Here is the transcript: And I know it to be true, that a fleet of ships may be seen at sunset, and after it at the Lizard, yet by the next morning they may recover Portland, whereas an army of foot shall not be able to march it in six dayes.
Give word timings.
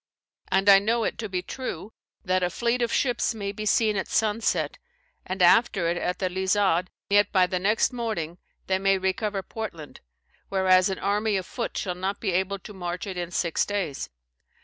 And 0.51 0.67
I 0.67 0.79
know 0.79 1.03
it 1.03 1.19
to 1.19 1.29
be 1.29 1.43
true, 1.43 1.93
that 2.25 2.41
a 2.41 2.49
fleet 2.49 2.81
of 2.81 2.91
ships 2.91 3.35
may 3.35 3.51
be 3.51 3.67
seen 3.67 3.95
at 3.95 4.07
sunset, 4.07 4.79
and 5.27 5.43
after 5.43 5.87
it 5.89 5.95
at 5.95 6.17
the 6.17 6.27
Lizard, 6.27 6.89
yet 7.11 7.31
by 7.31 7.45
the 7.45 7.59
next 7.59 7.93
morning 7.93 8.39
they 8.65 8.79
may 8.79 8.97
recover 8.97 9.43
Portland, 9.43 10.01
whereas 10.49 10.89
an 10.89 10.97
army 10.97 11.37
of 11.37 11.45
foot 11.45 11.77
shall 11.77 11.93
not 11.93 12.19
be 12.19 12.31
able 12.31 12.57
to 12.57 12.73
march 12.73 13.05
it 13.05 13.15
in 13.15 13.29
six 13.29 13.63
dayes. 13.63 14.09